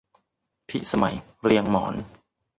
[0.69, 1.93] พิสมัยเรียงหมอน